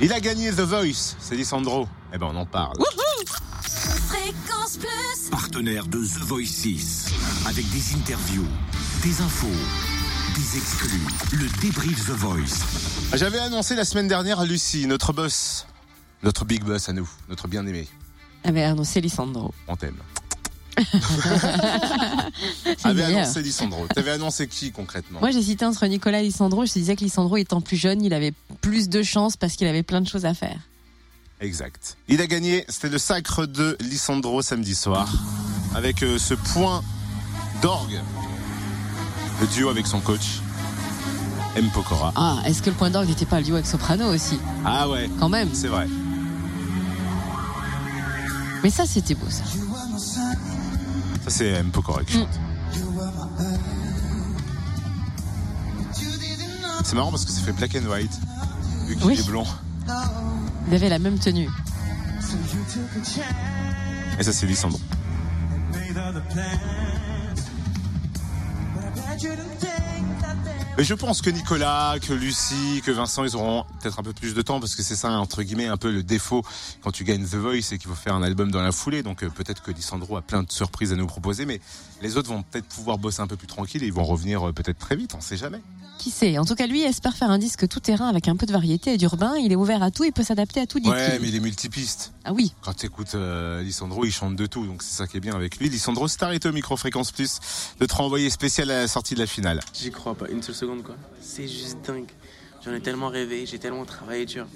[0.00, 1.88] Il a gagné The Voice, c'est Lissandro.
[2.14, 2.76] Eh ben on en parle.
[4.06, 5.30] Fréquence Plus.
[5.30, 7.06] Partenaire de The Voice 6.
[7.46, 8.46] Avec des interviews,
[9.02, 9.46] des infos,
[10.36, 11.00] des exclus.
[11.32, 12.64] Le débrief The Voice.
[13.14, 15.66] J'avais annoncé la semaine dernière à Lucie, notre boss,
[16.22, 17.88] notre big boss à nous, notre bien-aimé.
[18.44, 19.52] avait annoncé Lissandro.
[19.66, 19.96] On t'aime.
[22.84, 23.86] Avait annoncé Lissandro.
[23.94, 25.20] T'avais annoncé qui concrètement?
[25.20, 26.64] Moi, j'hésitais entre Nicolas et Lissandro.
[26.66, 29.66] Je te disais que Lissandro, étant plus jeune, il avait plus de chance parce qu'il
[29.66, 30.58] avait plein de choses à faire.
[31.40, 31.96] Exact.
[32.08, 35.08] Il a gagné, c'était le sacre de Lissandro samedi soir,
[35.74, 36.82] avec euh, ce point
[37.62, 38.00] d'orgue.
[39.40, 40.40] Le duo avec son coach,
[41.54, 41.68] M.
[41.72, 42.12] Pokora.
[42.16, 44.38] Ah, est-ce que le point d'orgue n'était pas le duo avec Soprano aussi?
[44.64, 45.50] Ah ouais, Quand même.
[45.54, 45.86] c'est vrai.
[48.64, 49.44] Mais ça, c'était beau, ça.
[51.24, 51.70] Ça c'est M.
[51.70, 52.28] Pokora qui chante.
[56.84, 58.12] C'est marrant parce que ça fait black and white,
[58.86, 59.18] vu qu'il Oui.
[59.18, 59.44] est blond.
[60.68, 61.48] Il avait la même tenue.
[64.18, 64.80] Et ça c'est Lissandro.
[70.78, 74.32] Mais je pense que Nicolas, que Lucie, que Vincent, ils auront peut-être un peu plus
[74.32, 76.44] de temps parce que c'est ça, entre guillemets, un peu le défaut
[76.82, 79.02] quand tu gagnes The Voice et qu'il faut faire un album dans la foulée.
[79.02, 81.60] Donc euh, peut-être que Lissandro a plein de surprises à nous proposer, mais
[82.00, 84.52] les autres vont peut-être pouvoir bosser un peu plus tranquille et ils vont revenir euh,
[84.52, 85.60] peut-être très vite, on sait jamais.
[85.98, 86.38] Qui sait?
[86.38, 88.94] En tout cas, lui espère faire un disque tout terrain avec un peu de variété
[88.94, 89.34] et d'urbain.
[89.36, 90.78] Il est ouvert à tout, il peut s'adapter à tout.
[90.78, 90.92] dit-il.
[90.92, 92.12] Ouais, mais il est multipiste.
[92.24, 92.52] Ah oui.
[92.62, 95.58] Quand tu écoutes Lissandro, il chante de tout, donc c'est ça qui est bien avec
[95.58, 95.68] lui.
[95.68, 97.40] Lissandro, c'est arrêté au micro-fréquence plus
[97.80, 99.60] de te renvoyer spécial à la sortie de la finale.
[99.74, 100.94] J'y crois pas une seule seconde quoi.
[101.20, 102.10] C'est juste dingue.
[102.64, 104.46] J'en ai tellement rêvé, j'ai tellement travaillé dur.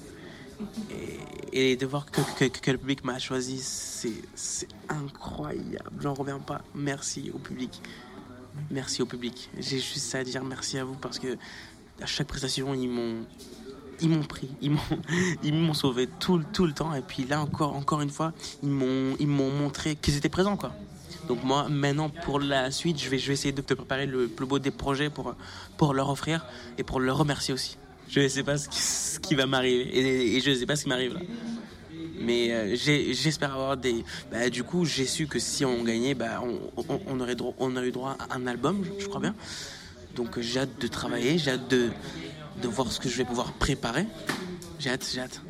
[1.52, 5.80] Et, et de voir que, que- que le public m'a choisi, c'est c'est incroyable.
[6.00, 6.60] J'en reviens pas.
[6.74, 7.80] Merci au public.
[8.70, 9.48] Merci au public.
[9.58, 11.36] J'ai juste ça à dire merci à vous parce que
[12.02, 13.24] à chaque prestation, ils m'ont
[14.00, 17.76] ils m'ont pris, ils m'ont sauvé tout, le- tout le temps et puis là encore
[17.76, 20.72] encore une fois, ils m'ont ils m'ont montré qu'ils étaient présents quoi.
[21.28, 24.26] Donc moi, maintenant, pour la suite, je vais, je vais essayer de te préparer le
[24.26, 25.36] plus beau des projets pour,
[25.76, 26.44] pour leur offrir
[26.78, 27.76] et pour leur remercier aussi.
[28.08, 30.66] Je ne sais pas ce qui, ce qui va m'arriver et, et je ne sais
[30.66, 31.20] pas ce qui m'arrive là.
[32.22, 34.04] Mais euh, j'espère avoir des...
[34.30, 37.54] Bah, du coup, j'ai su que si on gagnait, bah, on, on- on aurait droit,
[37.58, 39.34] on aurait eu droit à un album, je crois bien.
[40.16, 41.90] Donc euh, j'ai hâte de travailler, j'ai hâte de,
[42.62, 44.06] de voir ce que je vais pouvoir préparer.
[44.78, 45.40] J'ai hâte, j'ai hâte.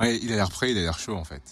[0.00, 1.42] Ouais, il a l'air prêt, il a l'air chaud en fait.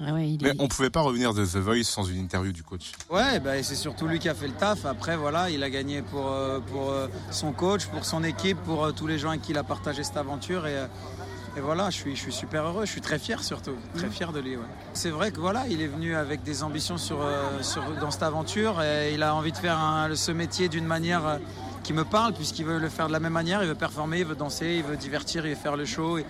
[0.00, 2.90] Ouais, il Mais on pouvait pas revenir de The Voice sans une interview du coach.
[3.10, 4.84] Ouais, bah, c'est surtout lui qui a fait le taf.
[4.86, 8.84] Après, voilà, il a gagné pour, euh, pour euh, son coach, pour son équipe, pour
[8.84, 10.66] euh, tous les gens avec qui il a partagé cette aventure.
[10.66, 10.86] Et, euh,
[11.56, 14.32] et voilà, je suis, je suis super heureux, je suis très fier surtout, très fier
[14.32, 14.56] de lui.
[14.56, 14.62] ouais.
[14.92, 18.24] C'est vrai que voilà, il est venu avec des ambitions sur, euh, sur, dans cette
[18.24, 21.38] aventure et il a envie de faire un- ce métier d'une manière euh,
[21.84, 24.24] qui me parle, puisqu'il veut le faire de la même manière, il veut performer, il
[24.26, 26.18] veut danser, il veut divertir, il veut faire le show.
[26.18, 26.26] et-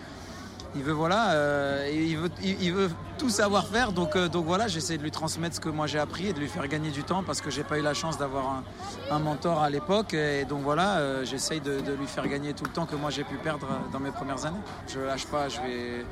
[0.76, 3.92] il veut voilà, euh, il veut, il, veut tout savoir faire.
[3.92, 6.40] Donc, euh, donc voilà, j'essaie de lui transmettre ce que moi j'ai appris et de
[6.40, 8.62] lui faire gagner du temps parce que j'ai pas eu la chance d'avoir
[9.10, 10.14] un, mentor à l'époque.
[10.14, 13.24] Et donc voilà, euh, de, de lui faire gagner tout le temps que moi j'ai
[13.24, 14.58] pu perdre euh, dans mes premières années.
[14.88, 16.04] Je lâche pas, je vais,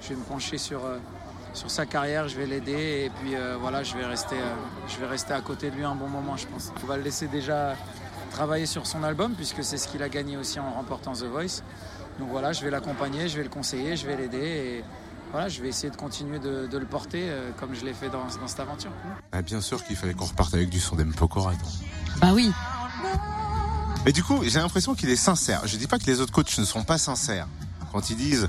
[0.00, 0.80] je vais me pencher sur.
[1.52, 4.36] sur sa carrière, je vais l'aider et puis voilà, je vais rester,
[4.88, 6.70] je vais rester à côté de lui un bon moment, je pense.
[6.82, 7.74] On va le laisser déjà
[8.30, 11.62] travailler sur son album puisque c'est ce qu'il a gagné aussi en remportant The Voice.
[12.18, 14.84] Donc voilà, je vais l'accompagner, je vais le conseiller, je vais l'aider et
[15.32, 18.08] voilà, je vais essayer de continuer de, de le porter euh, comme je l'ai fait
[18.08, 18.90] dans, dans cette aventure.
[19.32, 21.12] Ah, bien sûr qu'il fallait qu'on reparte avec du son d'M.
[21.14, 21.50] Pokora.
[21.52, 22.18] attends.
[22.20, 22.50] Bah oui.
[24.04, 25.66] Mais du coup, j'ai l'impression qu'il est sincère.
[25.66, 27.48] Je dis pas que les autres coachs ne sont pas sincères.
[27.92, 28.48] Quand ils disent,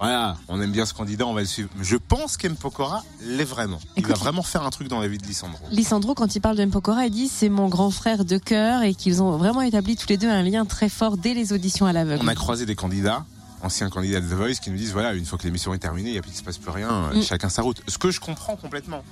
[0.00, 1.68] voilà, on aime bien ce candidat, on va le suivre.
[1.80, 2.56] Je pense qu'M.
[2.56, 3.78] Pokora l'est vraiment.
[3.96, 5.58] Il Écoute, va vraiment faire un truc dans la vie de Lissandro.
[5.70, 8.94] Lissandro, quand il parle de Mpokora, il dit c'est mon grand frère de cœur et
[8.94, 11.92] qu'ils ont vraiment établi tous les deux un lien très fort dès les auditions à
[11.92, 12.22] l'aveugle.
[12.24, 13.24] On a croisé des candidats,
[13.62, 16.12] anciens candidats de The Voice, qui nous disent, voilà, une fois que l'émission est terminée,
[16.12, 17.22] il ne se passe plus rien, euh, Mm.
[17.22, 17.82] chacun sa route.
[17.86, 19.02] Ce que je comprends complètement.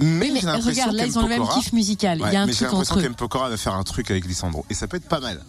[0.00, 2.20] Mais, Oui, mais regarde, là, ils ont le même kiff musical.
[2.20, 3.10] Ouais, il y a un mais truc entre eux.
[3.16, 4.66] Pokora va faire un truc avec Lissandro.
[4.68, 5.40] Et ça peut être pas mal.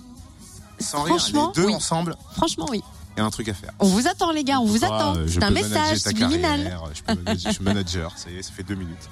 [0.80, 1.74] Sans rire, Franchement, les deux oui.
[1.74, 2.84] ensemble, Franchement, oui.
[3.16, 3.72] Il y a un truc à faire.
[3.80, 5.16] On vous attend, les gars, on vous Ah, attend.
[5.28, 6.78] C'est un message subliminal.
[6.94, 9.10] Je, peux manager, je suis manager, ça y est, ça fait deux minutes.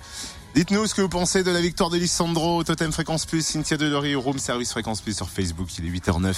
[0.56, 4.13] Dites-nous ce que vous pensez de la victoire de Lissandro, Totem Fréquence Plus, Cynthia Delory,
[4.16, 6.33] Room Service Fréquence Plus sur Facebook, il est 8h09.